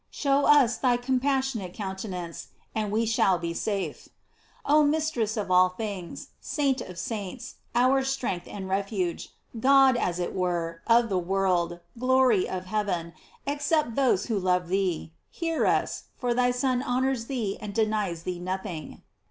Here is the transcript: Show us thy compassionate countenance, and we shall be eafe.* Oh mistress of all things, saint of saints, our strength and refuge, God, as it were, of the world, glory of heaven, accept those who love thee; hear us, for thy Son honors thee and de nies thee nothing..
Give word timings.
Show 0.09 0.47
us 0.47 0.77
thy 0.79 0.97
compassionate 0.97 1.75
countenance, 1.75 2.47
and 2.73 2.91
we 2.91 3.05
shall 3.05 3.37
be 3.37 3.53
eafe.* 3.53 4.07
Oh 4.65 4.83
mistress 4.83 5.37
of 5.37 5.51
all 5.51 5.69
things, 5.69 6.29
saint 6.39 6.81
of 6.81 6.97
saints, 6.97 7.57
our 7.75 8.03
strength 8.03 8.47
and 8.47 8.67
refuge, 8.67 9.29
God, 9.59 9.95
as 9.95 10.17
it 10.17 10.33
were, 10.33 10.81
of 10.87 11.09
the 11.09 11.19
world, 11.19 11.81
glory 11.99 12.49
of 12.49 12.65
heaven, 12.65 13.13
accept 13.45 13.93
those 13.93 14.25
who 14.25 14.39
love 14.39 14.69
thee; 14.69 15.13
hear 15.29 15.67
us, 15.67 16.05
for 16.17 16.33
thy 16.33 16.49
Son 16.49 16.81
honors 16.81 17.25
thee 17.27 17.59
and 17.61 17.75
de 17.75 17.85
nies 17.85 18.23
thee 18.23 18.39
nothing.. 18.39 19.03